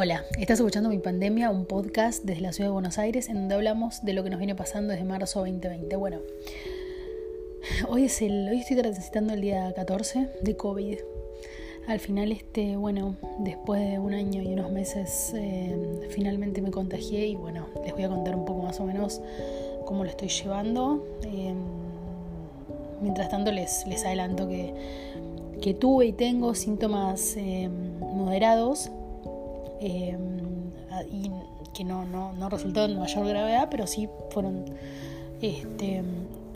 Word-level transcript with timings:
Hola, 0.00 0.24
estás 0.38 0.60
escuchando 0.60 0.90
Mi 0.90 0.98
Pandemia, 0.98 1.50
un 1.50 1.66
podcast 1.66 2.22
desde 2.22 2.40
la 2.40 2.52
ciudad 2.52 2.68
de 2.68 2.72
Buenos 2.72 2.98
Aires 2.98 3.28
en 3.28 3.34
donde 3.34 3.56
hablamos 3.56 4.04
de 4.04 4.12
lo 4.12 4.22
que 4.22 4.30
nos 4.30 4.38
viene 4.38 4.54
pasando 4.54 4.92
desde 4.92 5.04
marzo 5.04 5.40
2020. 5.40 5.96
Bueno, 5.96 6.20
hoy 7.88 8.04
es 8.04 8.22
el 8.22 8.48
hoy 8.48 8.60
estoy 8.60 8.76
transitando 8.76 9.34
el 9.34 9.40
día 9.40 9.72
14 9.74 10.28
de 10.40 10.56
COVID. 10.56 10.98
Al 11.88 11.98
final 11.98 12.30
este, 12.30 12.76
bueno, 12.76 13.16
después 13.40 13.80
de 13.80 13.98
un 13.98 14.14
año 14.14 14.40
y 14.40 14.52
unos 14.52 14.70
meses 14.70 15.32
eh, 15.34 15.76
finalmente 16.10 16.62
me 16.62 16.70
contagié 16.70 17.26
y 17.26 17.34
bueno, 17.34 17.66
les 17.84 17.92
voy 17.92 18.04
a 18.04 18.08
contar 18.08 18.36
un 18.36 18.44
poco 18.44 18.62
más 18.62 18.78
o 18.78 18.84
menos 18.84 19.20
cómo 19.84 20.04
lo 20.04 20.10
estoy 20.10 20.28
llevando. 20.28 21.04
Eh, 21.24 21.54
mientras 23.02 23.30
tanto 23.30 23.50
les, 23.50 23.84
les 23.88 24.04
adelanto 24.04 24.46
que, 24.46 24.74
que 25.60 25.74
tuve 25.74 26.06
y 26.06 26.12
tengo 26.12 26.54
síntomas 26.54 27.36
eh, 27.36 27.68
moderados 27.98 28.92
Em, 29.80 30.38
y 31.10 31.30
que 31.72 31.84
no, 31.84 32.04
no, 32.04 32.32
no 32.32 32.48
resultó 32.48 32.84
en 32.84 32.98
mayor 32.98 33.26
gravedad, 33.26 33.68
pero 33.70 33.86
sí 33.86 34.08
fueron, 34.30 34.64
este, 35.40 36.02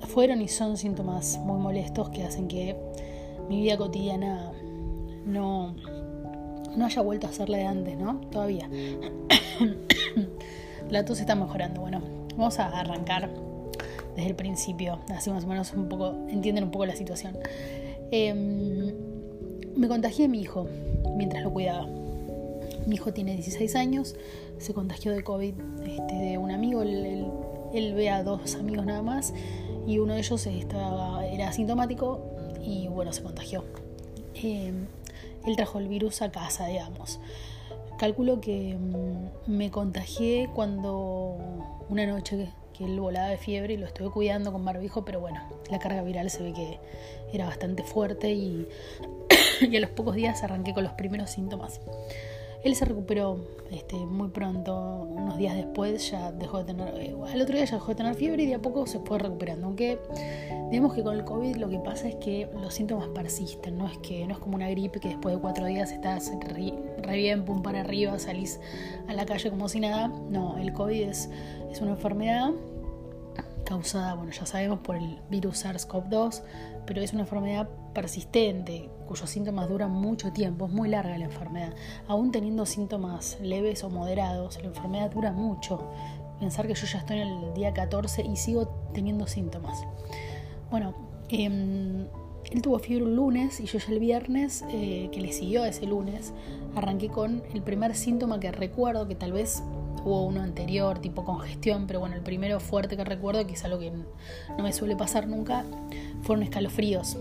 fueron 0.08 0.42
y 0.42 0.48
son 0.48 0.76
síntomas 0.76 1.38
muy 1.38 1.60
molestos 1.60 2.10
que 2.10 2.24
hacen 2.24 2.48
que 2.48 2.76
mi 3.48 3.60
vida 3.60 3.76
cotidiana 3.76 4.52
no, 5.24 5.74
no 6.76 6.84
haya 6.84 7.02
vuelto 7.02 7.26
a 7.26 7.32
ser 7.32 7.48
la 7.48 7.58
de 7.58 7.66
antes, 7.66 7.98
¿no? 7.98 8.20
Todavía. 8.30 8.68
la 10.90 11.04
tos 11.04 11.20
está 11.20 11.34
mejorando. 11.34 11.80
Bueno, 11.80 12.00
vamos 12.36 12.58
a 12.58 12.68
arrancar 12.68 13.30
desde 14.16 14.28
el 14.28 14.36
principio, 14.36 14.98
así 15.14 15.30
más 15.30 15.44
o 15.44 15.46
menos 15.46 15.72
un 15.72 15.88
poco, 15.88 16.14
entienden 16.28 16.64
un 16.64 16.70
poco 16.70 16.86
la 16.86 16.96
situación. 16.96 17.36
Em, 18.10 18.92
me 19.76 19.88
contagié 19.88 20.26
a 20.26 20.28
mi 20.28 20.40
hijo 20.40 20.66
mientras 21.16 21.42
lo 21.42 21.52
cuidaba. 21.52 21.86
Mi 22.86 22.96
hijo 22.96 23.12
tiene 23.12 23.34
16 23.34 23.76
años, 23.76 24.16
se 24.58 24.74
contagió 24.74 25.12
de 25.12 25.22
COVID 25.22 25.54
este, 25.86 26.14
de 26.14 26.38
un 26.38 26.50
amigo, 26.50 26.82
él, 26.82 27.94
ve 27.94 28.10
a 28.10 28.22
dos 28.22 28.54
amigos 28.56 28.84
nada 28.84 29.02
más 29.02 29.32
y 29.86 29.98
uno 29.98 30.14
de 30.14 30.20
ellos 30.20 30.46
estaba, 30.46 31.26
era 31.26 31.48
asintomático 31.48 32.20
y 32.62 32.88
bueno, 32.88 33.12
se 33.12 33.22
contagió. 33.22 33.64
Em, 34.34 34.86
él 35.46 35.56
trajo 35.56 35.78
el 35.78 35.88
virus 35.88 36.22
a 36.22 36.30
casa, 36.30 36.66
digamos. 36.66 37.20
Calculo 37.98 38.40
que 38.40 38.76
mm, 38.76 39.50
me 39.50 39.70
contagié 39.70 40.48
cuando 40.52 41.36
una 41.88 42.06
noche 42.06 42.48
que 42.76 42.84
él 42.84 42.98
volaba 42.98 43.28
de 43.28 43.36
fiebre 43.36 43.74
y 43.74 43.76
lo 43.76 43.86
estuve 43.86 44.10
cuidando 44.10 44.52
con 44.52 44.64
barbijo, 44.64 45.04
pero 45.04 45.20
bueno, 45.20 45.40
la 45.70 45.78
carga 45.78 46.02
viral 46.02 46.30
se 46.30 46.42
ve 46.42 46.52
que 46.52 46.78
era 47.32 47.46
bastante 47.46 47.82
fuerte 47.82 48.32
y, 48.32 48.66
y 49.60 49.76
a 49.76 49.80
los 49.80 49.90
pocos 49.90 50.14
días 50.14 50.42
arranqué 50.42 50.74
con 50.74 50.84
los 50.84 50.94
primeros 50.94 51.30
síntomas. 51.30 51.80
Él 52.64 52.76
se 52.76 52.84
recuperó 52.84 53.38
este, 53.72 53.96
muy 53.96 54.28
pronto, 54.28 55.08
unos 55.08 55.36
días 55.36 55.56
después 55.56 56.10
ya 56.10 56.30
dejó 56.30 56.58
de 56.58 56.64
tener, 56.64 56.94
eh, 56.94 57.14
al 57.26 57.40
otro 57.40 57.56
día 57.56 57.64
ya 57.64 57.76
dejó 57.76 57.88
de 57.88 57.94
tener 57.96 58.14
fiebre 58.14 58.42
y 58.44 58.46
de 58.46 58.54
a 58.54 58.58
poco 58.60 58.86
se 58.86 59.00
fue 59.00 59.18
recuperando. 59.18 59.66
Aunque 59.66 59.98
digamos 60.70 60.94
que 60.94 61.02
con 61.02 61.16
el 61.16 61.24
COVID 61.24 61.56
lo 61.56 61.68
que 61.68 61.78
pasa 61.78 62.08
es 62.08 62.14
que 62.16 62.48
los 62.60 62.74
síntomas 62.74 63.08
persisten, 63.08 63.78
no 63.78 63.88
es 63.88 63.98
que 63.98 64.26
no 64.26 64.34
es 64.34 64.38
como 64.38 64.56
una 64.56 64.68
gripe 64.70 65.00
que 65.00 65.08
después 65.08 65.34
de 65.34 65.40
cuatro 65.40 65.66
días 65.66 65.90
estás 65.90 66.30
re, 66.40 66.74
bien, 67.16 67.44
pum 67.44 67.62
para 67.62 67.80
arriba, 67.80 68.18
salís 68.18 68.60
a 69.08 69.12
la 69.12 69.26
calle 69.26 69.50
como 69.50 69.68
si 69.68 69.80
nada. 69.80 70.08
No, 70.08 70.58
el 70.58 70.72
COVID 70.72 71.02
es, 71.02 71.30
es 71.70 71.80
una 71.80 71.92
enfermedad 71.92 72.52
causada, 73.64 74.14
bueno, 74.14 74.32
ya 74.32 74.46
sabemos, 74.46 74.80
por 74.80 74.96
el 74.96 75.18
virus 75.30 75.64
SARS-CoV-2, 75.64 76.42
pero 76.86 77.00
es 77.00 77.12
una 77.12 77.22
enfermedad 77.22 77.68
persistente, 77.92 78.90
cuyos 79.06 79.28
síntomas 79.28 79.68
duran 79.68 79.90
mucho 79.90 80.32
tiempo, 80.32 80.66
es 80.66 80.72
muy 80.72 80.88
larga 80.88 81.16
la 81.18 81.24
enfermedad. 81.26 81.74
Aún 82.08 82.32
teniendo 82.32 82.66
síntomas 82.66 83.38
leves 83.40 83.84
o 83.84 83.90
moderados, 83.90 84.58
la 84.60 84.68
enfermedad 84.68 85.10
dura 85.10 85.32
mucho. 85.32 85.90
Pensar 86.40 86.66
que 86.66 86.74
yo 86.74 86.86
ya 86.86 86.98
estoy 86.98 87.20
en 87.20 87.28
el 87.28 87.54
día 87.54 87.72
14 87.72 88.22
y 88.22 88.36
sigo 88.36 88.68
teniendo 88.92 89.26
síntomas. 89.26 89.84
Bueno, 90.70 90.94
em, 91.28 92.06
él 92.50 92.62
tuvo 92.62 92.78
fiebre 92.78 93.04
un 93.04 93.16
lunes 93.16 93.60
y 93.60 93.66
yo 93.66 93.78
ya 93.78 93.92
el 93.92 94.00
viernes, 94.00 94.64
eh, 94.70 95.08
que 95.12 95.20
le 95.20 95.32
siguió 95.32 95.64
ese 95.64 95.86
lunes, 95.86 96.32
arranqué 96.74 97.08
con 97.08 97.42
el 97.54 97.62
primer 97.62 97.94
síntoma 97.94 98.40
que 98.40 98.50
recuerdo, 98.50 99.06
que 99.06 99.14
tal 99.14 99.32
vez 99.32 99.62
hubo 100.04 100.22
uno 100.22 100.42
anterior, 100.42 100.98
tipo 101.00 101.24
congestión, 101.24 101.86
pero 101.86 102.00
bueno, 102.00 102.16
el 102.16 102.22
primero 102.22 102.60
fuerte 102.60 102.96
que 102.96 103.04
recuerdo, 103.04 103.46
que 103.46 103.54
es 103.54 103.64
algo 103.64 103.78
que 103.78 103.90
no 103.90 104.62
me 104.62 104.72
suele 104.72 104.96
pasar 104.96 105.26
nunca, 105.26 105.64
fueron 106.22 106.42
escalofríos. 106.42 107.16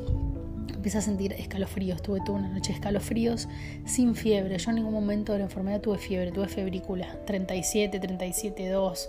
Empecé 0.74 0.98
a 0.98 1.02
sentir 1.02 1.34
escalofríos, 1.34 2.02
tuve 2.02 2.22
toda 2.26 2.40
una 2.40 2.50
noche 2.50 2.72
de 2.72 2.80
escalofríos 2.80 3.48
sin 3.86 4.16
fiebre. 4.16 4.58
Yo 4.58 4.72
en 4.72 4.78
ningún 4.78 4.94
momento 4.94 5.34
de 5.34 5.40
la 5.40 5.46
enfermedad 5.46 5.82
tuve 5.82 5.98
fiebre, 5.98 6.32
tuve 6.32 6.48
febrícula, 6.48 7.20
37, 7.26 8.02
37,2. 8.02 9.08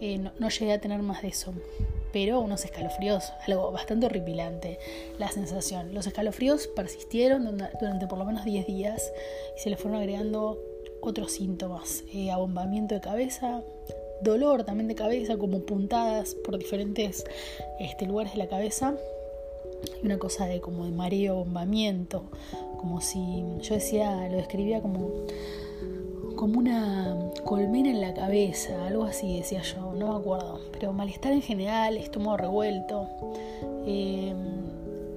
Eh, 0.00 0.18
no, 0.18 0.32
no 0.38 0.48
llegué 0.48 0.72
a 0.72 0.80
tener 0.80 1.00
más 1.02 1.22
de 1.22 1.28
eso 1.28 1.54
pero 2.14 2.38
unos 2.38 2.64
escalofríos, 2.64 3.32
algo 3.44 3.72
bastante 3.72 4.06
horripilante 4.06 4.78
la 5.18 5.32
sensación. 5.32 5.92
Los 5.92 6.06
escalofríos 6.06 6.68
persistieron 6.68 7.58
durante 7.80 8.06
por 8.06 8.18
lo 8.18 8.24
menos 8.24 8.44
10 8.44 8.68
días 8.68 9.12
y 9.56 9.60
se 9.60 9.68
le 9.68 9.76
fueron 9.76 9.98
agregando 9.98 10.56
otros 11.04 11.32
síntomas, 11.32 12.04
eh, 12.12 12.30
abombamiento 12.30 12.94
de 12.94 13.00
cabeza, 13.00 13.62
dolor 14.22 14.64
también 14.64 14.88
de 14.88 14.94
cabeza, 14.94 15.36
como 15.36 15.60
puntadas 15.60 16.34
por 16.34 16.58
diferentes 16.58 17.24
este, 17.78 18.06
lugares 18.06 18.32
de 18.32 18.38
la 18.38 18.48
cabeza, 18.48 18.94
y 20.02 20.06
una 20.06 20.18
cosa 20.18 20.46
de 20.46 20.60
como 20.60 20.84
de 20.84 20.92
mareo, 20.92 21.34
abombamiento, 21.34 22.24
como 22.78 23.00
si 23.00 23.42
yo 23.60 23.74
decía, 23.74 24.28
lo 24.28 24.36
describía 24.36 24.80
como 24.80 25.24
como 26.36 26.58
una 26.58 27.16
colmena 27.44 27.90
en 27.90 28.00
la 28.00 28.12
cabeza, 28.12 28.86
algo 28.86 29.04
así 29.04 29.38
decía 29.38 29.62
yo, 29.62 29.94
no 29.94 30.12
me 30.12 30.18
acuerdo, 30.18 30.60
pero 30.72 30.92
malestar 30.92 31.32
en 31.32 31.42
general, 31.42 31.96
estómago 31.96 32.36
revuelto. 32.36 33.08
Eh, 33.86 34.34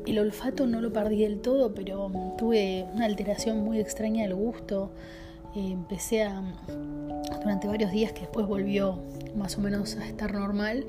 el 0.05 0.19
olfato 0.19 0.67
no 0.67 0.79
lo 0.79 0.93
perdí 0.93 1.23
del 1.23 1.41
todo, 1.41 1.73
pero 1.73 2.09
tuve 2.37 2.85
una 2.93 3.05
alteración 3.05 3.63
muy 3.63 3.79
extraña 3.79 4.23
del 4.23 4.35
gusto. 4.35 4.91
Empecé 5.57 6.21
a, 6.21 6.43
durante 7.41 7.67
varios 7.67 7.91
días 7.91 8.11
que 8.11 8.21
después 8.21 8.45
volvió 8.45 8.99
más 9.35 9.57
o 9.57 9.61
menos 9.61 9.95
a 9.97 10.05
estar 10.05 10.31
normal, 10.31 10.85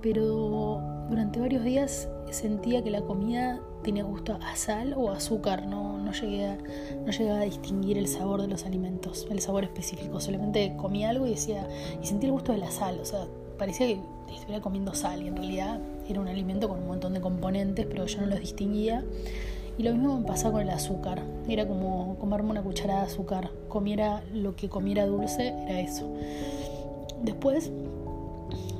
pero 0.00 0.80
durante 1.10 1.40
varios 1.40 1.62
días 1.62 2.08
sentía 2.30 2.82
que 2.82 2.90
la 2.90 3.02
comida 3.02 3.60
tenía 3.82 4.04
gusto 4.04 4.38
a 4.40 4.56
sal 4.56 4.94
o 4.96 5.10
azúcar, 5.10 5.66
no, 5.66 5.98
no, 5.98 6.12
llegué 6.12 6.46
a, 6.46 6.56
no 7.04 7.12
llegaba 7.12 7.40
a 7.40 7.44
distinguir 7.44 7.98
el 7.98 8.08
sabor 8.08 8.40
de 8.40 8.48
los 8.48 8.64
alimentos, 8.64 9.26
el 9.30 9.40
sabor 9.40 9.64
específico, 9.64 10.20
solamente 10.20 10.74
comía 10.78 11.10
algo 11.10 11.26
y 11.26 11.30
decía, 11.30 11.68
y 12.02 12.06
sentía 12.06 12.28
el 12.28 12.32
gusto 12.32 12.52
de 12.52 12.58
la 12.58 12.70
sal, 12.70 12.98
o 13.00 13.04
sea, 13.04 13.26
parecía 13.58 13.88
que 13.88 14.00
estuviera 14.32 14.62
comiendo 14.62 14.94
sal 14.94 15.22
y 15.22 15.28
en 15.28 15.36
realidad 15.36 15.80
era 16.08 16.18
un 16.18 16.28
alimento 16.28 16.66
con 16.66 16.78
un 16.78 16.86
montón 16.86 17.12
de 17.12 17.20
componentes, 17.20 17.84
pero 17.84 18.06
yo 18.06 18.22
no 18.22 18.26
los 18.26 18.40
distinguía 18.40 19.04
y 19.78 19.84
lo 19.84 19.92
mismo 19.92 20.18
me 20.18 20.26
pasaba 20.26 20.54
con 20.54 20.62
el 20.62 20.70
azúcar. 20.70 21.22
Era 21.48 21.66
como 21.66 22.16
comerme 22.18 22.50
una 22.50 22.62
cucharada 22.62 23.02
de 23.02 23.06
azúcar. 23.06 23.50
Comiera 23.68 24.24
lo 24.32 24.56
que 24.56 24.68
comiera 24.68 25.06
dulce, 25.06 25.54
era 25.68 25.80
eso. 25.80 26.12
Después, 27.22 27.70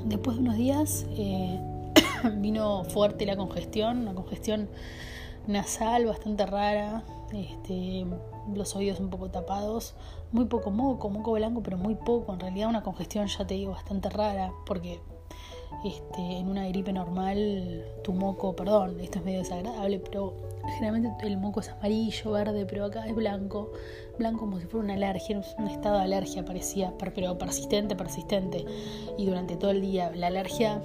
después 0.03 0.35
de 0.35 0.43
unos 0.43 0.57
días, 0.57 1.05
eh, 1.11 1.59
vino 2.35 2.83
fuerte 2.83 3.25
la 3.25 3.37
congestión, 3.37 3.99
una 3.99 4.13
congestión 4.13 4.67
nasal 5.47 6.05
bastante 6.05 6.45
rara, 6.45 7.03
este, 7.33 8.05
los 8.53 8.75
oídos 8.75 8.99
un 8.99 9.09
poco 9.09 9.29
tapados, 9.29 9.95
muy 10.33 10.45
poco 10.45 10.69
moco, 10.69 11.09
moco 11.09 11.31
blanco, 11.31 11.63
pero 11.63 11.77
muy 11.77 11.95
poco. 11.95 12.33
En 12.33 12.41
realidad 12.41 12.67
una 12.67 12.83
congestión, 12.83 13.27
ya 13.27 13.47
te 13.47 13.53
digo, 13.53 13.71
bastante 13.71 14.09
rara, 14.09 14.51
porque 14.65 14.99
este, 15.83 16.37
en 16.37 16.49
una 16.49 16.67
gripe 16.67 16.91
normal 16.91 17.85
tu 18.03 18.13
moco, 18.13 18.55
perdón, 18.55 18.99
esto 18.99 19.19
es 19.19 19.25
medio 19.25 19.39
desagradable, 19.39 19.99
pero 19.99 20.33
generalmente 20.75 21.25
el 21.25 21.37
moco 21.37 21.61
es 21.61 21.69
amarillo, 21.69 22.31
verde, 22.31 22.65
pero 22.65 22.85
acá 22.85 23.07
es 23.07 23.15
blanco, 23.15 23.71
blanco 24.17 24.41
como 24.41 24.59
si 24.59 24.65
fuera 24.65 24.85
una 24.85 24.93
alergia, 24.95 25.41
un 25.57 25.67
estado 25.67 25.97
de 25.97 26.03
alergia 26.03 26.43
parecía, 26.43 26.93
pero 26.97 27.37
persistente, 27.37 27.95
persistente. 27.95 28.65
Y 29.17 29.25
durante 29.25 29.55
todo 29.55 29.71
el 29.71 29.81
día, 29.81 30.11
la 30.13 30.27
alergia, 30.27 30.81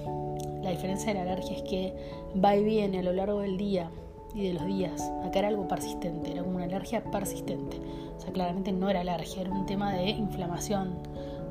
la 0.62 0.70
diferencia 0.70 1.08
de 1.08 1.14
la 1.14 1.22
alergia 1.22 1.56
es 1.56 1.62
que 1.62 1.94
va 2.42 2.56
y 2.56 2.64
viene 2.64 3.00
a 3.00 3.02
lo 3.02 3.12
largo 3.12 3.40
del 3.40 3.56
día 3.56 3.90
y 4.34 4.48
de 4.48 4.54
los 4.54 4.66
días. 4.66 5.10
Acá 5.24 5.40
era 5.40 5.48
algo 5.48 5.66
persistente, 5.68 6.32
era 6.32 6.42
como 6.42 6.56
una 6.56 6.64
alergia 6.64 7.02
persistente. 7.04 7.78
O 8.16 8.20
sea, 8.20 8.32
claramente 8.32 8.72
no 8.72 8.88
era 8.90 9.00
alergia, 9.00 9.42
era 9.42 9.50
un 9.50 9.66
tema 9.66 9.92
de 9.92 10.10
inflamación 10.10 10.94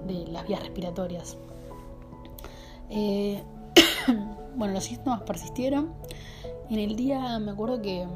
de 0.08 0.28
las 0.28 0.48
vías 0.48 0.62
respiratorias. 0.62 1.38
Eh, 2.95 3.44
bueno, 4.56 4.74
los 4.74 4.84
síntomas 4.84 5.22
persistieron 5.24 5.94
en 6.69 6.80
el 6.80 6.95
día 6.95 7.40
me 7.40 7.51
acuerdo 7.51 7.81
que 7.81 8.07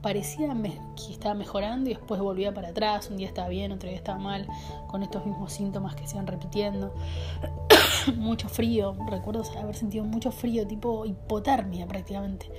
parecía 0.00 0.56
que 0.62 1.12
estaba 1.12 1.34
mejorando 1.34 1.90
y 1.90 1.94
después 1.94 2.20
volvía 2.20 2.54
para 2.54 2.68
atrás, 2.68 3.10
un 3.10 3.18
día 3.18 3.26
estaba 3.26 3.48
bien, 3.48 3.72
otro 3.72 3.88
día 3.88 3.98
estaba 3.98 4.18
mal, 4.18 4.48
con 4.86 5.02
estos 5.02 5.26
mismos 5.26 5.52
síntomas 5.52 5.94
que 5.94 6.06
se 6.06 6.14
iban 6.14 6.26
repitiendo. 6.26 6.94
mucho 8.16 8.48
frío, 8.48 8.96
recuerdo 9.08 9.42
haber 9.58 9.74
sentido 9.74 10.04
mucho 10.04 10.30
frío, 10.30 10.66
tipo 10.66 11.04
hipotermia 11.04 11.86
prácticamente. 11.86 12.50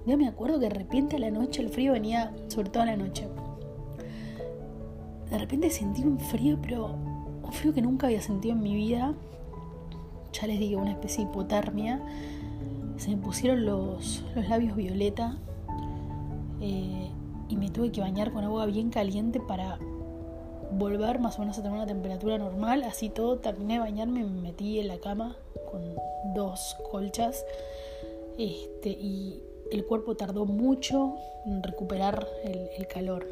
Un 0.00 0.06
día 0.06 0.16
me 0.16 0.28
acuerdo 0.28 0.58
que 0.58 0.68
de 0.68 0.74
repente 0.74 1.16
a 1.16 1.18
la 1.18 1.30
noche 1.30 1.60
el 1.60 1.68
frío 1.68 1.92
venía, 1.92 2.32
sobre 2.48 2.70
todo 2.70 2.84
a 2.84 2.86
la 2.86 2.96
noche. 2.96 3.28
de 5.30 5.38
repente 5.38 5.68
sentí 5.68 6.02
un 6.02 6.18
frío, 6.18 6.58
pero 6.62 6.86
un 7.42 7.52
frío 7.52 7.74
que 7.74 7.82
nunca 7.82 8.06
había 8.06 8.22
sentido 8.22 8.54
en 8.54 8.62
mi 8.62 8.74
vida. 8.74 9.14
Ya 10.40 10.46
les 10.46 10.58
digo, 10.58 10.80
una 10.80 10.92
especie 10.92 11.24
de 11.24 11.30
hipotermia. 11.30 12.00
Se 12.96 13.10
me 13.10 13.16
pusieron 13.16 13.64
los, 13.64 14.24
labios 14.48 14.76
violeta 14.76 15.36
eh, 16.60 17.10
y 17.48 17.56
me 17.56 17.70
tuve 17.70 17.92
que 17.92 18.00
bañar 18.00 18.32
con 18.32 18.44
agua 18.44 18.66
bien 18.66 18.90
caliente 18.90 19.40
para 19.40 19.78
volver 20.72 21.20
más 21.20 21.36
o 21.36 21.40
menos 21.40 21.58
a 21.58 21.62
tener 21.62 21.76
una 21.76 21.86
temperatura 21.86 22.38
normal. 22.38 22.82
Así 22.84 23.08
todo, 23.08 23.38
terminé 23.38 23.74
de 23.74 23.80
bañarme, 23.80 24.24
me 24.24 24.40
metí 24.40 24.80
en 24.80 24.88
la 24.88 24.98
cama 24.98 25.36
con 25.70 25.82
dos 26.34 26.76
colchas 26.90 27.44
este, 28.38 28.90
y 28.90 29.42
el 29.70 29.84
cuerpo 29.84 30.16
tardó 30.16 30.44
mucho 30.44 31.16
en 31.46 31.62
recuperar 31.62 32.26
el, 32.44 32.86
calor. 32.86 33.26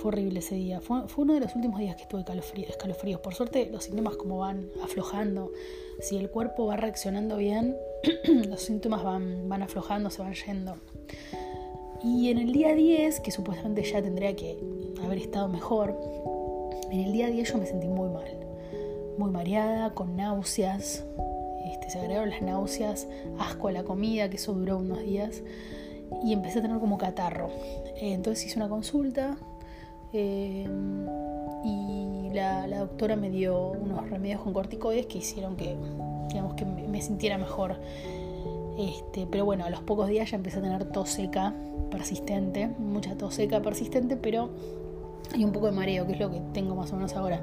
Fue 0.00 0.08
horrible 0.08 0.38
ese 0.38 0.54
día. 0.54 0.80
Fue, 0.80 1.02
uno 1.18 1.34
de 1.34 1.40
los 1.40 1.54
últimos 1.54 1.78
días 1.78 1.94
que 1.94 2.02
estuve 2.02 2.24
calofríos, 2.24 2.70
escalofríos. 2.70 3.20
Por 3.20 3.34
suerte, 3.34 3.68
los 3.70 3.84
síntomas 3.84 4.16
como 4.16 4.38
van 4.38 4.70
aflojando. 4.82 5.52
Si 6.00 6.16
el 6.16 6.30
cuerpo 6.30 6.64
va 6.64 6.76
reaccionando 6.78 7.36
bien, 7.36 7.76
los 8.48 8.62
síntomas 8.62 9.04
van, 9.04 9.46
van 9.50 9.62
aflojando, 9.62 10.08
se 10.08 10.22
van 10.22 10.32
yendo. 10.32 10.76
Y 12.02 12.30
en 12.30 12.38
el 12.38 12.50
día 12.52 12.74
10, 12.74 13.20
que 13.20 13.30
supuestamente 13.30 13.82
ya 13.82 14.00
tendría 14.00 14.34
que 14.34 14.58
haber 15.04 15.18
estado 15.18 15.48
mejor, 15.48 15.94
en 16.90 17.00
el 17.00 17.12
día 17.12 17.26
10 17.26 17.52
yo 17.52 17.58
me 17.58 17.66
sentí 17.66 17.86
muy 17.86 18.08
mal. 18.08 18.38
Muy 19.18 19.30
mareada, 19.30 19.92
con 19.92 20.16
náuseas. 20.16 21.04
Este, 21.70 21.90
se 21.90 21.98
agregaron 21.98 22.30
las 22.30 22.40
náuseas, 22.40 23.06
asco 23.38 23.68
a 23.68 23.72
la 23.72 23.84
comida, 23.84 24.30
que 24.30 24.36
eso 24.36 24.54
duró 24.54 24.78
unos 24.78 25.02
días. 25.02 25.42
Y 26.24 26.32
empecé 26.32 26.60
a 26.60 26.62
tener 26.62 26.78
como 26.78 26.96
catarro. 26.96 27.50
Eh, 27.96 28.14
entonces 28.14 28.46
hice 28.46 28.56
una 28.58 28.70
consulta. 28.70 29.36
Eh, 30.12 30.66
y 31.64 32.30
la, 32.34 32.66
doctora 32.66 33.16
me 33.16 33.30
dio 33.30 33.70
unos 33.70 34.08
remedios 34.08 34.40
con 34.40 34.52
corticoides 34.52 35.06
que 35.06 35.18
hicieron 35.18 35.56
que, 35.56 35.76
digamos, 36.28 36.54
que 36.54 36.64
me, 36.64 37.00
sintiera 37.02 37.38
mejor. 37.38 37.76
Este, 38.78 39.26
pero 39.30 39.44
bueno, 39.44 39.64
a 39.64 39.70
los 39.70 39.82
pocos 39.82 40.08
días 40.08 40.30
ya 40.30 40.36
empecé 40.36 40.58
a 40.58 40.62
tener 40.62 40.84
tos 40.86 41.10
seca 41.10 41.54
persistente, 41.90 42.68
mucha 42.78 43.16
tos 43.16 43.34
seca 43.34 43.60
persistente, 43.60 44.16
pero 44.16 44.48
hay 45.34 45.44
un 45.44 45.52
poco 45.52 45.66
de 45.66 45.72
mareo, 45.72 46.06
que 46.06 46.12
es 46.12 46.20
lo 46.20 46.30
que 46.30 46.40
tengo 46.54 46.74
más 46.74 46.92
o 46.92 46.96
menos 46.96 47.14
ahora, 47.14 47.42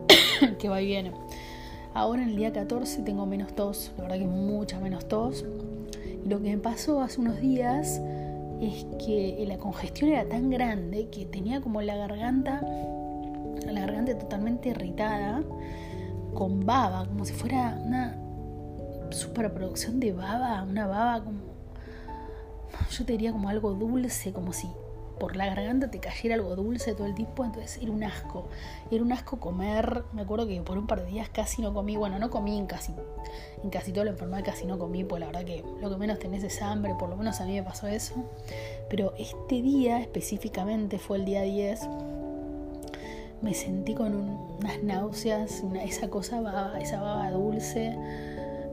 que 0.58 0.68
va 0.68 0.80
y 0.80 0.86
viene. 0.86 1.12
Ahora 1.94 2.22
en 2.22 2.28
el 2.28 2.36
día 2.36 2.52
14 2.52 3.02
tengo 3.02 3.26
menos 3.26 3.54
tos, 3.54 3.92
la 3.96 4.04
verdad 4.04 4.18
que 4.18 4.26
mucha 4.26 4.78
menos 4.78 5.08
tos. 5.08 5.44
Lo 6.24 6.40
que 6.40 6.50
me 6.50 6.58
pasó 6.58 7.00
hace 7.00 7.20
unos 7.20 7.40
días 7.40 8.00
es 8.60 8.86
que 9.04 9.44
la 9.46 9.58
congestión 9.58 10.10
era 10.10 10.28
tan 10.28 10.50
grande 10.50 11.08
que 11.10 11.26
tenía 11.26 11.60
como 11.60 11.82
la 11.82 11.96
garganta, 11.96 12.60
la 13.66 13.80
garganta 13.80 14.18
totalmente 14.18 14.70
irritada, 14.70 15.42
con 16.34 16.64
baba, 16.66 17.06
como 17.06 17.24
si 17.24 17.32
fuera 17.32 17.80
una 17.84 18.16
superproducción 19.10 20.00
de 20.00 20.12
baba, 20.12 20.62
una 20.62 20.86
baba 20.86 21.24
como 21.24 21.48
yo 22.90 23.04
te 23.04 23.12
diría 23.12 23.32
como 23.32 23.48
algo 23.48 23.72
dulce, 23.72 24.32
como 24.32 24.52
si 24.52 24.68
por 25.18 25.36
la 25.36 25.46
garganta 25.46 25.90
te 25.90 25.98
cayera 25.98 26.34
algo 26.34 26.56
dulce 26.56 26.94
todo 26.94 27.06
el 27.06 27.14
tiempo, 27.14 27.44
entonces 27.44 27.78
era 27.82 27.90
un 27.90 28.04
asco. 28.04 28.48
Era 28.90 29.02
un 29.02 29.12
asco 29.12 29.38
comer, 29.38 30.04
me 30.12 30.22
acuerdo 30.22 30.46
que 30.46 30.60
por 30.62 30.78
un 30.78 30.86
par 30.86 31.04
de 31.04 31.10
días 31.10 31.28
casi 31.28 31.62
no 31.62 31.74
comí, 31.74 31.96
bueno, 31.96 32.18
no 32.18 32.30
comí 32.30 32.58
en 32.58 32.66
casi, 32.66 32.94
en 33.62 33.70
casi 33.70 33.92
toda 33.92 34.06
la 34.06 34.12
enfermedad 34.12 34.44
casi 34.44 34.66
no 34.66 34.78
comí, 34.78 35.04
pues 35.04 35.20
la 35.20 35.26
verdad 35.26 35.44
que 35.44 35.64
lo 35.80 35.90
que 35.90 35.96
menos 35.96 36.18
tenés 36.18 36.42
es 36.42 36.62
hambre, 36.62 36.94
por 36.98 37.08
lo 37.08 37.16
menos 37.16 37.40
a 37.40 37.44
mí 37.44 37.54
me 37.54 37.62
pasó 37.62 37.86
eso. 37.86 38.14
Pero 38.88 39.12
este 39.18 39.62
día 39.62 40.00
específicamente 40.00 40.98
fue 40.98 41.18
el 41.18 41.24
día 41.24 41.42
10, 41.42 41.88
me 43.42 43.54
sentí 43.54 43.94
con 43.94 44.14
unas 44.14 44.82
náuseas, 44.82 45.60
una, 45.62 45.84
esa 45.84 46.08
cosa 46.08 46.40
baba, 46.40 46.78
esa 46.80 47.00
baba 47.00 47.30
dulce 47.30 47.96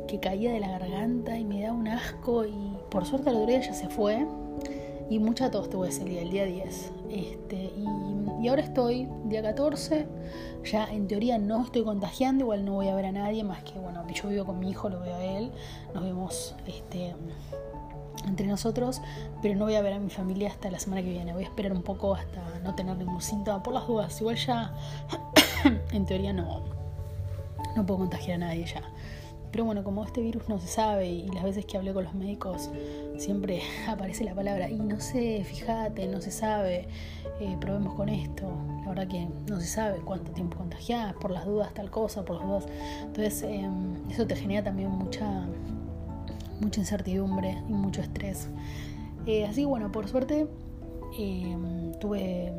que 0.08 0.20
caía 0.20 0.52
de 0.52 0.60
la 0.60 0.70
garganta 0.70 1.38
y 1.38 1.46
me 1.46 1.62
da 1.62 1.72
un 1.72 1.88
asco 1.88 2.46
y 2.46 2.78
por 2.90 3.06
suerte 3.06 3.30
otro 3.30 3.46
día 3.46 3.60
ya 3.60 3.74
se 3.74 3.90
fue 3.90 4.26
y 5.10 5.20
mucha 5.20 5.52
tos 5.52 5.70
tuve 5.70 5.90
ese 5.90 6.04
día, 6.04 6.22
el 6.22 6.32
día 6.32 6.46
10. 6.46 6.92
Este, 7.10 7.56
y, 7.56 7.86
y, 8.44 8.48
ahora 8.48 8.62
estoy, 8.64 9.08
día 9.26 9.42
14, 9.42 10.08
ya 10.64 10.86
en 10.86 11.08
teoría 11.08 11.38
no 11.38 11.64
estoy 11.64 11.84
contagiando, 11.84 12.46
igual 12.46 12.66
no 12.66 12.74
voy 12.74 12.88
a 12.88 12.96
ver 12.96 13.06
a 13.06 13.12
nadie 13.12 13.44
más 13.44 13.64
que, 13.64 13.78
bueno, 13.80 14.06
yo 14.08 14.30
vivo 14.30 14.46
con 14.46 14.60
mi 14.60 14.70
hijo, 14.70 14.90
lo 14.90 15.00
veo 15.02 15.16
a 15.16 15.24
él, 15.24 15.52
nos 15.94 16.04
vemos 16.04 16.56
este, 16.66 17.16
entre 18.28 18.48
nosotros, 18.48 19.02
pero 19.42 19.56
no 19.56 19.66
voy 19.66 19.76
a 19.76 19.82
ver 19.82 19.94
a 19.94 20.00
mi 20.00 20.10
familia 20.10 20.50
hasta 20.50 20.72
la 20.72 20.80
semana 20.80 21.02
que 21.04 21.10
viene, 21.10 21.34
voy 21.34 21.44
a 21.44 21.48
esperar 21.48 21.74
un 21.74 21.84
poco 21.84 22.16
hasta 22.16 22.42
no 22.64 22.74
tener 22.76 22.98
ningún 22.98 23.22
síntoma 23.22 23.62
por 23.62 23.74
las 23.74 23.88
dudas, 23.88 24.20
igual 24.20 24.36
ya 24.36 24.74
en 25.92 26.06
teoría 26.06 26.34
no, 26.34 26.64
no 27.76 27.86
puedo 27.86 28.00
contagiar 28.00 28.36
a 28.42 28.48
nadie 28.48 28.66
ya. 28.66 28.82
Pero 29.56 29.64
bueno, 29.64 29.86
como 29.86 30.04
este 30.04 30.20
virus 30.20 30.50
no 30.50 30.60
se 30.60 30.68
sabe 30.68 31.08
y 31.08 31.30
las 31.30 31.42
veces 31.46 31.66
que 31.66 31.78
hablé 31.78 31.94
con 31.94 32.04
los 32.04 32.14
médicos 32.14 32.70
siempre 33.16 33.62
aparece 33.88 34.26
la 34.26 34.36
palabra 34.36 34.70
y 34.70 34.76
no 34.76 35.00
sé, 35.00 35.46
fíjate, 35.46 36.08
no 36.08 36.20
se 36.20 36.30
sabe, 36.30 36.90
eh, 37.40 37.56
probemos 37.62 37.94
con 37.94 38.10
esto. 38.10 38.52
La 38.82 38.90
verdad 38.90 39.08
que 39.08 39.30
no 39.50 39.62
se 39.62 39.68
sabe 39.68 40.00
cuánto 40.00 40.34
tiempo 40.34 40.58
contagiás, 40.58 41.14
por 41.14 41.32
las 41.32 41.46
dudas 41.46 41.74
tal 41.74 41.90
cosa, 41.90 42.26
por 42.26 42.36
las 42.36 42.46
dudas. 42.46 42.66
Entonces 43.04 43.44
em, 43.44 44.12
eso 44.12 44.28
te 44.28 44.36
genera 44.36 44.66
también 44.66 44.90
mucha, 44.90 45.48
mucha 46.60 46.82
incertidumbre 46.82 47.52
y 47.70 47.72
mucho 47.72 48.02
estrés. 48.02 48.50
Eh, 49.26 49.46
así 49.46 49.64
bueno, 49.64 49.90
por 49.90 50.10
suerte 50.10 50.48
em, 51.18 51.94
tuve, 52.02 52.52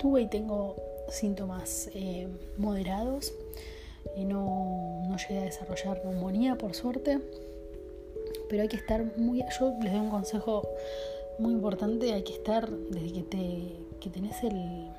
tuve 0.00 0.22
y 0.22 0.26
tengo 0.26 0.74
síntomas 1.08 1.88
eh, 1.94 2.26
moderados 2.58 3.32
y 4.16 4.24
no, 4.24 5.02
no 5.08 5.16
llegué 5.16 5.40
a 5.40 5.44
desarrollar 5.44 6.04
neumonía 6.04 6.56
por 6.56 6.74
suerte. 6.74 7.20
Pero 8.48 8.62
hay 8.62 8.68
que 8.68 8.76
estar 8.76 9.16
muy... 9.16 9.42
Yo 9.58 9.74
les 9.82 9.92
doy 9.92 10.00
un 10.00 10.10
consejo 10.10 10.68
muy 11.38 11.52
importante, 11.52 12.12
hay 12.12 12.22
que 12.22 12.34
estar, 12.34 12.70
desde 12.70 13.12
que, 13.12 13.22
te, 13.22 13.76
que 14.00 14.10
tenés 14.10 14.42
el, 14.44 14.90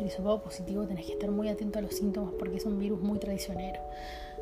el 0.00 0.06
hisopado 0.06 0.42
positivo, 0.42 0.86
tenés 0.86 1.06
que 1.06 1.12
estar 1.12 1.30
muy 1.30 1.48
atento 1.48 1.78
a 1.78 1.82
los 1.82 1.94
síntomas 1.94 2.34
porque 2.38 2.56
es 2.56 2.66
un 2.66 2.78
virus 2.78 3.00
muy 3.00 3.18
traicionero. 3.18 3.80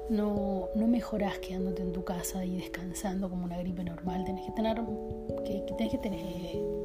No, 0.09 0.69
no 0.75 0.89
mejorás 0.89 1.39
quedándote 1.39 1.83
en 1.83 1.93
tu 1.93 2.03
casa 2.03 2.45
y 2.45 2.57
descansando 2.57 3.31
como 3.31 3.45
una 3.45 3.59
gripe 3.59 3.85
normal. 3.85 4.25
Tenés 4.25 4.45
que 4.47 4.53
tener 4.53 4.81
que, 5.45 5.65
que 5.67 5.75
tenés 5.75 5.93
que 5.93 5.99
tener, 5.99 6.21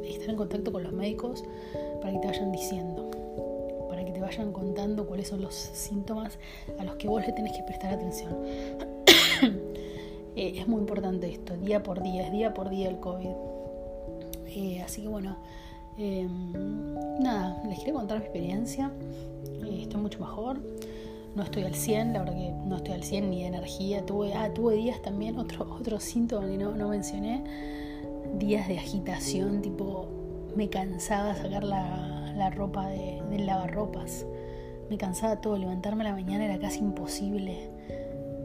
estar 0.04 0.30
en 0.30 0.36
contacto 0.36 0.72
con 0.72 0.84
los 0.84 0.94
médicos 0.94 1.44
para 2.02 2.14
que 2.14 2.20
te 2.20 2.28
vayan 2.28 2.52
diciendo 2.52 3.10
que 4.06 4.12
te 4.12 4.22
vayan 4.22 4.52
contando 4.52 5.06
cuáles 5.06 5.28
son 5.28 5.42
los 5.42 5.54
síntomas 5.54 6.38
a 6.78 6.84
los 6.84 6.96
que 6.96 7.08
vos 7.08 7.26
le 7.26 7.34
tenés 7.34 7.56
que 7.56 7.64
prestar 7.64 7.94
atención. 7.94 8.32
Eh, 10.38 10.60
es 10.60 10.68
muy 10.68 10.82
importante 10.82 11.32
esto, 11.32 11.56
día 11.56 11.82
por 11.82 12.04
día, 12.04 12.26
es 12.26 12.32
día 12.34 12.54
por 12.54 12.70
día 12.70 12.90
el 12.90 13.00
COVID. 13.00 13.30
Eh, 14.48 14.82
así 14.82 15.02
que 15.02 15.08
bueno, 15.08 15.38
em, 15.98 16.94
nada, 17.22 17.64
les 17.70 17.80
quiero 17.80 17.94
contar 17.94 18.18
mi 18.20 18.26
experiencia. 18.26 18.92
Eh, 19.64 19.84
estoy 19.84 20.02
mucho 20.02 20.20
mejor. 20.20 20.60
No 21.36 21.44
estoy 21.44 21.64
al 21.64 21.74
100, 21.74 22.12
la 22.12 22.20
verdad 22.20 22.36
que 22.36 22.52
no 22.52 22.76
estoy 22.76 22.96
al 22.96 23.04
100 23.04 23.30
ni 23.30 23.44
de 23.44 23.48
energía. 23.48 24.06
Tuve, 24.06 24.34
ah, 24.34 24.54
tuve 24.54 24.76
días 24.76 25.02
también, 25.02 25.40
otro, 25.40 25.74
otro 25.80 26.02
síntoma 26.02 26.48
que 26.48 26.58
no, 26.58 26.76
no 26.76 26.90
mencioné, 26.90 27.42
días 28.38 28.68
de 28.68 28.78
agitación, 28.78 29.62
tipo 29.62 30.08
me 30.56 30.70
cansaba 30.70 31.36
sacar 31.36 31.64
la, 31.64 32.15
la 32.36 32.50
ropa 32.50 32.88
de, 32.88 33.22
del 33.30 33.46
lavarropas. 33.46 34.26
Me 34.90 34.98
cansaba 34.98 35.42
todo, 35.42 35.58
levantarme 35.58 36.04
a 36.04 36.10
la 36.10 36.14
mañana 36.14 36.46
era 36.46 36.60
casi 36.60 36.80
imposible. 36.80 37.70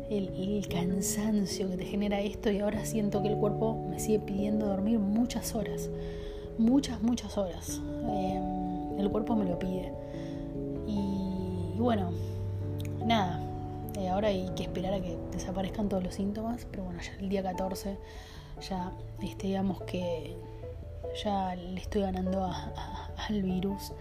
El, 0.09 0.67
cansancio 0.69 1.69
que 1.71 1.77
te 1.77 1.85
genera 1.85 2.21
esto 2.21 2.51
y 2.51 2.59
ahora 2.59 2.85
siento 2.85 3.23
que 3.23 3.29
el 3.29 3.37
cuerpo 3.37 3.77
me 3.89 3.99
sigue 3.99 4.19
pidiendo 4.21 4.67
dormir 4.67 4.99
muchas 4.99 5.55
horas, 5.55 5.91
muchas, 6.59 7.03
muchas 7.03 7.37
horas. 7.39 7.81
Em, 8.09 8.99
el 8.99 9.11
cuerpo 9.11 9.37
me 9.37 9.45
lo 9.45 9.59
pide. 9.59 9.93
Y, 10.87 11.79
bueno, 11.79 12.11
nada, 13.05 13.41
eh, 13.99 14.09
ahora 14.09 14.29
hay 14.29 14.49
que 14.57 14.65
esperar 14.65 14.95
a 14.95 15.01
que 15.01 15.17
desaparezcan 15.33 15.89
todos 15.89 16.03
los 16.03 16.15
síntomas, 16.15 16.67
pero 16.71 16.85
bueno, 16.85 17.01
ya 17.01 17.13
el 17.21 17.29
día 17.29 17.43
14 17.43 17.97
ya 18.61 18.93
este, 19.23 19.49
digamos 19.49 19.83
que 19.83 20.37
ya 21.23 21.55
le 21.55 21.81
estoy 21.81 22.03
ganando 22.03 22.45
al 22.45 23.43
virus 23.43 23.93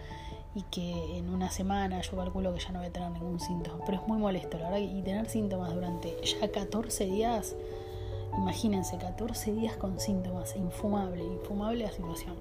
y 0.54 0.62
que 0.62 1.18
en 1.18 1.28
una 1.28 1.50
semana 1.50 2.00
yo 2.00 2.16
calculo 2.16 2.52
que 2.52 2.60
ya 2.60 2.72
no 2.72 2.80
voy 2.80 2.88
a 2.88 2.92
tener 2.92 3.10
ningún 3.10 3.38
síntoma. 3.38 3.84
Pero 3.84 4.00
es 4.00 4.08
muy 4.08 4.18
molesto, 4.18 4.58
la 4.58 4.70
verdad, 4.70 4.78
y 4.78 5.02
tener 5.02 5.28
síntomas 5.28 5.72
durante 5.74 6.16
ya 6.24 6.50
14 6.50 7.06
días, 7.06 7.54
imagínense, 8.36 8.98
14 8.98 9.52
días 9.52 9.76
con 9.76 10.00
síntomas, 10.00 10.56
infumable, 10.56 11.22
infumable 11.22 11.84
la 11.84 11.92
situación. 11.92 12.36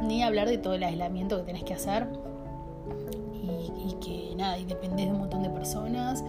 Ni 0.00 0.22
hablar 0.22 0.48
de 0.48 0.58
todo 0.58 0.74
el 0.74 0.82
aislamiento 0.82 1.38
que 1.38 1.44
tenés 1.44 1.64
que 1.64 1.74
hacer 1.74 2.08
y, 3.34 3.88
y 3.88 3.96
que 4.00 4.34
nada, 4.36 4.58
y 4.58 4.64
dependés 4.64 5.06
de 5.06 5.12
un 5.12 5.20
montón 5.20 5.42
de 5.42 5.50
personas 5.50 6.24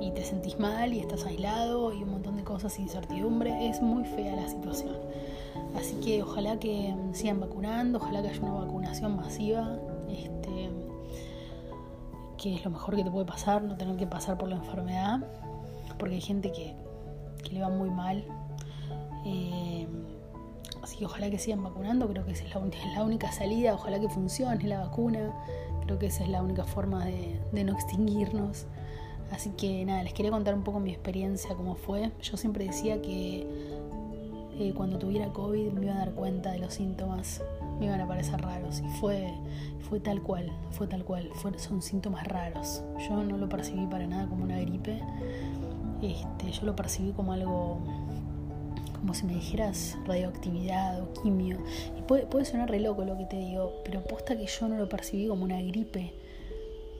y 0.00 0.12
te 0.12 0.22
sentís 0.22 0.58
mal 0.58 0.92
y 0.92 1.00
estás 1.00 1.24
aislado 1.24 1.92
y 1.92 2.02
un 2.02 2.10
montón 2.10 2.36
de 2.36 2.44
cosas, 2.44 2.78
incertidumbre, 2.78 3.68
es 3.68 3.82
muy 3.82 4.04
fea 4.04 4.36
la 4.36 4.48
situación. 4.48 4.94
Así 5.76 5.94
que 5.96 6.22
ojalá 6.22 6.58
que 6.58 6.94
sigan 7.12 7.40
vacunando, 7.40 7.98
ojalá 7.98 8.22
que 8.22 8.28
haya 8.28 8.40
una 8.40 8.52
vacunación 8.52 9.16
masiva. 9.16 9.78
Este, 10.08 10.70
que 12.36 12.54
es 12.54 12.64
lo 12.64 12.70
mejor 12.70 12.96
que 12.96 13.04
te 13.04 13.10
puede 13.10 13.26
pasar, 13.26 13.62
no 13.62 13.76
tener 13.76 13.96
que 13.96 14.06
pasar 14.06 14.38
por 14.38 14.48
la 14.48 14.56
enfermedad, 14.56 15.20
porque 15.98 16.14
hay 16.16 16.20
gente 16.20 16.52
que, 16.52 16.74
le 17.50 17.60
va 17.60 17.68
muy 17.68 17.90
mal. 17.90 18.24
Eh, 19.24 19.86
así 20.82 20.96
que 20.98 21.06
ojalá 21.06 21.30
que 21.30 21.38
sigan 21.38 21.62
vacunando, 21.62 22.08
creo 22.08 22.24
que 22.24 22.32
esa 22.32 22.44
es 22.44 22.54
la, 22.54 22.60
es 22.66 22.94
la, 22.94 23.04
única 23.04 23.30
salida, 23.32 23.74
ojalá 23.74 24.00
que 24.00 24.08
funcione 24.08 24.64
la 24.64 24.80
vacuna, 24.80 25.32
creo 25.84 25.98
que 25.98 26.06
esa 26.06 26.24
es 26.24 26.28
la 26.28 26.42
única 26.42 26.64
forma 26.64 27.04
de, 27.04 27.40
de 27.52 27.64
no 27.64 27.72
extinguirnos. 27.72 28.66
Así 29.30 29.50
que 29.50 29.84
nada, 29.84 30.02
les 30.02 30.12
quería 30.12 30.30
contar 30.30 30.54
un 30.54 30.62
poco 30.62 30.78
mi 30.78 30.90
experiencia, 30.90 31.54
cómo 31.56 31.74
fue. 31.74 32.12
Yo 32.22 32.36
siempre 32.36 32.64
decía 32.64 33.02
que 33.02 33.46
eh, 34.58 34.72
cuando 34.74 34.98
tuviera 34.98 35.32
COVID 35.32 35.72
me 35.72 35.84
iba 35.84 35.94
a 35.94 35.98
dar 35.98 36.12
cuenta 36.12 36.52
de 36.52 36.58
los 36.58 36.74
síntomas, 36.74 37.42
me 37.78 37.86
iban 37.86 38.00
a 38.00 38.08
parecer 38.08 38.40
raros. 38.40 38.80
Y 38.80 38.88
fue, 39.00 39.32
fue 39.88 40.00
tal 40.00 40.22
cual, 40.22 40.50
fue 40.70 40.86
tal 40.86 41.04
cual. 41.04 41.30
son 41.58 41.82
síntomas 41.82 42.26
raros. 42.26 42.82
Yo 43.08 43.22
no 43.22 43.36
lo 43.36 43.48
percibí 43.48 43.86
para 43.86 44.06
nada 44.06 44.26
como 44.26 44.44
una 44.44 44.58
gripe. 44.60 45.00
Este, 46.02 46.52
yo 46.52 46.66
lo 46.66 46.76
percibí 46.76 47.12
como 47.12 47.32
algo, 47.32 47.80
como 48.94 49.14
si 49.14 49.26
me 49.26 49.34
dijeras 49.34 49.96
radioactividad 50.06 51.02
o 51.02 51.12
quimio. 51.22 51.58
Puede, 52.06 52.26
puede 52.26 52.44
sonar 52.44 52.70
re 52.70 52.80
loco 52.80 53.04
lo 53.04 53.16
que 53.16 53.24
te 53.26 53.36
digo, 53.36 53.82
pero 53.84 54.02
posta 54.04 54.36
que 54.36 54.46
yo 54.46 54.68
no 54.68 54.76
lo 54.76 54.88
percibí 54.88 55.28
como 55.28 55.44
una 55.44 55.60
gripe. 55.60 56.14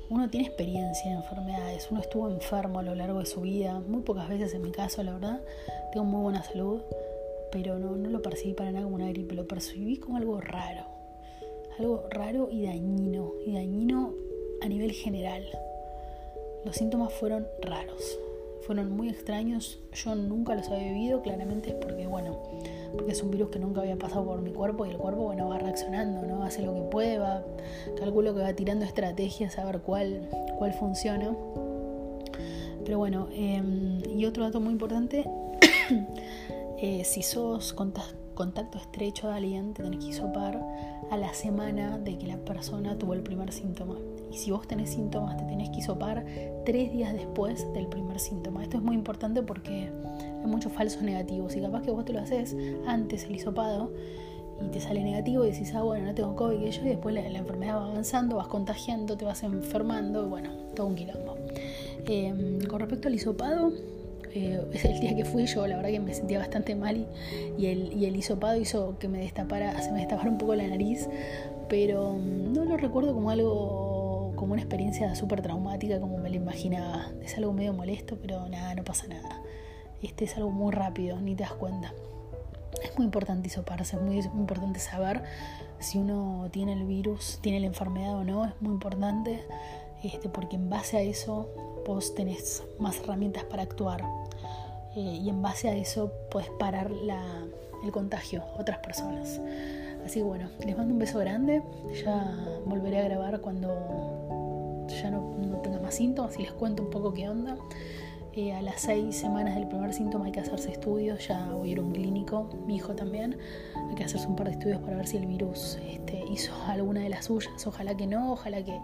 Uno 0.09 0.31
tiene 0.31 0.47
experiencia 0.47 1.11
en 1.11 1.17
enfermedades, 1.17 1.89
uno 1.91 2.01
estuvo 2.01 2.31
enfermo 2.31 2.79
a 2.79 2.83
lo 2.83 2.95
largo 2.95 3.19
de 3.19 3.27
su 3.27 3.41
vida, 3.41 3.81
muy 3.89 4.03
pocas 4.03 4.29
veces 4.29 4.55
en 4.55 4.63
mi 4.63 4.71
caso, 4.71 5.03
la 5.03 5.15
verdad. 5.15 5.41
Tengo 5.93 6.07
muy 6.07 6.23
buena 6.23 6.45
salud, 6.45 6.81
pero 7.51 7.79
no, 7.79 7.97
no 7.97 8.11
lo 8.11 8.23
percibí 8.23 8.55
para 8.55 8.73
nada 8.73 8.85
como 8.85 8.97
una 8.97 9.09
gripe, 9.09 9.35
lo 9.35 9.47
percibí 9.47 9.97
como 9.99 10.17
algo 10.17 10.41
raro, 10.41 10.85
algo 11.79 12.05
raro 12.11 12.49
y 12.51 12.65
dañino, 12.65 13.33
y 13.45 13.53
dañino 13.53 14.15
a 14.63 14.69
nivel 14.69 14.93
general. 14.93 15.45
Los 16.65 16.77
síntomas 16.77 17.13
fueron 17.13 17.47
raros, 17.63 18.19
fueron 18.67 18.91
muy 18.91 19.09
extraños, 19.09 19.79
yo 19.93 20.15
nunca 20.15 20.55
los 20.55 20.69
había 20.69 20.93
vivido, 20.93 21.23
claramente 21.23 21.71
es 21.71 21.77
porque, 21.77 22.07
bueno, 22.07 22.43
porque 22.97 23.13
es 23.13 23.23
un 23.23 23.31
virus 23.31 23.51
que 23.51 23.59
nunca 23.59 23.83
había 23.83 23.97
pasado 23.97 24.25
por 24.25 24.43
mi 24.43 24.53
cuerpo 24.53 24.85
y 24.87 24.91
el 24.91 24.97
cuerpo, 24.97 25.23
bueno, 25.23 25.49
va 25.49 25.59
reaccionando, 25.59 26.27
¿no? 26.27 26.43
Hace 26.43 26.63
lo 26.63 26.75
que 26.75 26.81
puede, 26.83 27.19
va, 27.19 27.45
calculo 27.99 28.35
que 28.35 28.41
va 28.41 28.53
tirando 28.55 28.85
estrategias 28.85 29.59
a 29.59 29.65
ver 29.65 29.81
cuál, 29.81 30.29
cuál 30.59 30.73
funciona. 30.73 31.37
Pero 32.85 32.99
bueno, 32.99 33.29
em, 33.33 34.01
y 34.17 34.27
otro 34.27 34.45
dato 34.45 34.61
muy 34.61 34.73
importante 34.73 35.25
Eh, 36.79 37.05
si 37.05 37.23
sos 37.23 37.73
contacto 37.73 38.79
estrecho 38.79 39.29
de 39.29 39.35
alguien, 39.35 39.73
te 39.73 39.83
tenés 39.83 40.05
que 40.05 40.11
hisopar 40.11 40.63
a 41.11 41.17
la 41.17 41.33
semana 41.33 41.99
de 41.99 42.19
que 42.19 42.27
la 42.27 42.37
persona 42.37 42.99
tuvo 42.99 43.15
el 43.15 43.23
primer 43.23 43.53
síntoma. 43.53 43.97
Y 44.31 44.37
si 44.37 44.51
vos 44.51 44.67
tenés 44.69 44.91
síntomas, 44.91 45.37
te 45.37 45.45
tenés 45.45 45.71
que 45.71 45.79
hisopar 45.79 46.25
tres 46.65 46.93
días 46.93 47.13
después 47.15 47.73
del 47.73 47.87
primer 47.87 48.19
síntoma. 48.19 48.63
Esto 48.63 48.77
es 48.77 48.83
muy 48.83 48.95
importante 48.95 49.43
porque 49.43 49.91
hay 50.21 50.47
muchos 50.47 50.73
falsos 50.73 51.03
negativos 51.03 51.57
y 51.57 51.61
capaz 51.61 51.83
que 51.83 51.91
vos 51.91 52.05
te 52.05 52.13
lo 52.13 52.21
haces 52.21 52.57
antes 52.87 53.25
el 53.25 53.37
hisopado 53.37 53.91
y 54.65 54.69
te 54.69 54.81
sale 54.81 55.03
negativo 55.03 55.45
y 55.45 55.51
decís, 55.51 55.75
ah, 55.75 55.83
bueno, 55.83 56.07
no 56.07 56.15
tengo 56.15 56.35
COVID 56.35 56.61
y 56.61 56.71
yo, 56.71 56.83
y 56.83 56.89
después 56.89 57.15
la, 57.15 57.27
enfermedad 57.27 57.77
va 57.77 57.87
avanzando, 57.87 58.37
vas 58.37 58.49
contagiando, 58.49 59.17
te 59.17 59.25
vas 59.25 59.43
enfermando, 59.43 60.25
y 60.25 60.29
bueno, 60.29 60.51
todo 60.75 60.87
un 60.87 60.95
quilombo. 60.95 61.37
Em, 62.07 62.61
con 62.67 62.81
respecto 62.81 63.09
al 63.09 63.15
hisopado, 63.15 63.73
eh, 64.37 64.61
el 64.85 65.01
día 65.01 65.17
que 65.17 65.25
fui 65.25 65.47
yo, 65.47 65.67
la 65.67 65.77
verdad 65.77 65.91
que 65.91 66.01
me 66.01 66.15
sentía 66.15 66.39
bastante 66.39 66.75
mal 66.75 67.07
y, 67.59 67.67
el, 67.67 67.93
y 67.93 68.07
el 68.07 68.17
hisopado 68.17 68.57
hizo 68.57 68.99
que 68.99 69.09
me 69.09 69.19
destapara, 69.19 69.81
se 69.81 69.93
me 69.93 70.01
destapara 70.01 70.31
un 70.31 70.39
poco 70.39 70.55
la 70.55 70.67
nariz, 70.67 71.09
pero 71.69 72.15
mm, 72.15 72.53
no 72.53 72.65
lo 72.65 72.77
recuerdo 72.77 73.15
como 73.15 73.31
algo, 73.31 74.33
como 74.37 74.53
una 74.53 74.63
experiencia 74.63 75.15
súper 75.15 75.43
traumática 75.43 76.01
como 76.01 76.19
me 76.19 76.29
lo 76.29 76.37
imaginaba. 76.37 77.11
Es 77.23 77.37
algo 77.37 77.53
medio 77.53 77.73
molesto, 77.73 78.19
pero 78.21 78.49
nada, 78.49 78.75
no 78.75 78.85
pasa 78.85 79.07
nada. 79.09 79.43
Este 80.03 80.25
es 80.25 80.37
algo 80.37 80.51
muy 80.51 80.73
rápido, 80.73 81.21
ni 81.21 81.35
te 81.35 81.43
das 81.43 81.55
cuenta. 81.55 81.93
Es 82.83 82.97
muy 82.97 83.07
importante 83.07 83.49
hisoparse, 83.49 83.97
es 83.97 84.03
muy, 84.03 84.17
muy 84.29 84.41
importante 84.41 84.81
saber 84.81 85.23
si 85.79 85.99
uno 85.99 86.49
tiene 86.51 86.75
el 86.75 86.85
virus, 86.85 87.39
tiene 87.41 87.61
la 87.61 87.67
enfermedad 87.67 88.15
o 88.15 88.25
no, 88.25 88.45
es 88.45 88.53
muy 88.61 88.73
importante, 88.73 89.43
este, 90.03 90.29
porque 90.29 90.57
en 90.57 90.69
base 90.69 90.97
a 90.97 91.03
eso 91.03 91.49
vos 91.87 92.15
tenés 92.15 92.63
más 92.79 92.99
herramientas 93.01 93.45
para 93.45 93.63
actuar. 93.63 94.03
Eh, 94.97 95.21
y 95.23 95.29
en 95.29 95.43
base 95.43 95.69
a 95.69 95.77
eso 95.77 96.11
puedes 96.31 96.49
parar 96.59 96.91
el 97.85 97.93
contagio 97.93 98.43
a 98.43 98.61
otras 98.61 98.79
personas. 98.79 99.41
Así 100.05 100.21
que 100.21 100.25
bueno, 100.25 100.49
les 100.65 100.77
mando 100.77 100.93
un 100.93 100.99
beso 100.99 101.19
grande. 101.19 101.63
Ya 102.05 102.33
volveré 102.65 103.01
a 103.01 103.05
grabar 103.05 103.41
cuando 103.41 104.87
ya 104.89 105.11
no, 105.11 105.61
tenga 105.63 105.81
más 105.81 105.95
síntomas 105.95 106.39
y 106.39 106.43
les 106.43 106.53
cuento 106.53 106.83
un 106.83 106.91
poco 106.91 107.13
qué 107.13 107.29
onda. 107.29 107.57
A 108.37 108.61
las 108.61 108.83
seis 108.83 109.17
semanas 109.17 109.55
del 109.55 109.67
primer 109.67 109.95
síntoma 109.95 110.27
hay 110.27 110.33
que 110.33 110.41
hacerse 110.41 110.71
estudios, 110.71 111.27
ya 111.27 111.53
voy 111.53 111.71
a 111.71 111.73
ir 111.73 111.79
a 111.79 111.81
un 111.81 111.93
clínico, 111.93 112.51
mi 112.67 112.77
hijo 112.77 112.95
también, 112.95 113.39
hay 113.89 113.95
que 113.95 114.05
hacerse 114.05 114.27
un 114.27 114.37
par 114.37 114.49
de 114.49 114.53
estudios 114.53 114.79
para 114.83 114.95
ver 114.95 115.07
si 115.07 115.17
el 115.17 115.25
virus 115.25 115.79
este, 115.89 116.23
hizo 116.31 116.53
alguna 116.67 117.01
de 117.01 117.09
las 117.09 117.25
suyas, 117.25 117.67
ojalá 117.67 117.97
que 117.97 118.07
no, 118.07 118.33
ojalá 118.33 118.63
que, 118.63 118.79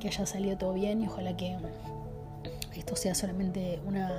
que 0.00 0.08
haya 0.08 0.24
salido 0.24 0.56
todo 0.56 0.72
bien 0.72 1.02
y 1.02 1.06
ojalá 1.06 1.36
que 1.36 1.54
esto 2.74 2.96
sea 2.96 3.14
solamente 3.14 3.78
una, 3.86 4.10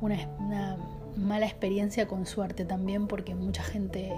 una, 0.00 0.76
mala 1.16 1.46
experiencia 1.46 2.06
con 2.06 2.26
suerte 2.26 2.64
también, 2.64 3.08
porque 3.08 3.34
mucha 3.34 3.64
gente 3.64 4.12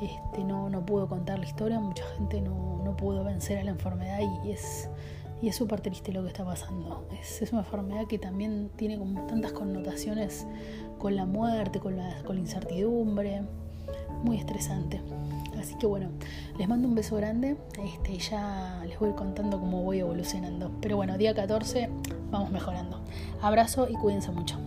este, 0.00 0.44
no, 0.44 0.70
no, 0.70 0.86
pudo 0.86 1.08
contar 1.08 1.40
la 1.40 1.46
historia, 1.46 1.80
mucha 1.80 2.04
gente 2.16 2.40
no, 2.40 2.80
no 2.84 2.96
pudo 2.96 3.24
vencer 3.24 3.58
a 3.58 3.64
la 3.64 3.72
enfermedad 3.72 4.20
y 4.44 4.52
es 4.52 4.88
y 5.42 5.48
es 5.48 5.56
súper 5.56 5.80
triste 5.80 6.12
lo 6.12 6.22
que 6.22 6.28
está 6.28 6.44
pasando. 6.44 7.06
Es, 7.20 7.42
es, 7.42 7.52
una 7.52 7.62
enfermedad 7.62 8.06
que 8.06 8.18
también 8.18 8.70
tiene 8.76 8.98
como 8.98 9.26
tantas 9.26 9.52
connotaciones 9.52 10.46
con 10.98 11.16
la 11.16 11.26
muerte, 11.26 11.80
con 11.80 11.96
la, 11.96 12.22
con 12.24 12.36
la 12.36 12.42
incertidumbre, 12.42 13.42
muy 14.22 14.36
estresante. 14.36 15.00
Así 15.58 15.74
que 15.76 15.86
bueno, 15.86 16.10
les 16.58 16.68
mando 16.68 16.88
un 16.88 16.94
beso 16.94 17.16
grande 17.16 17.56
este, 17.82 18.16
ya 18.18 18.82
les 18.86 18.98
voy 18.98 19.12
contando 19.12 19.58
cómo 19.58 19.82
voy 19.82 20.00
evolucionando. 20.00 20.70
Pero 20.80 20.96
bueno, 20.96 21.18
día 21.18 21.34
14 21.34 21.90
vamos 22.30 22.50
mejorando. 22.50 23.00
Abrazo 23.40 23.88
y 23.88 23.94
cuídense 23.94 24.30
mucho. 24.30 24.58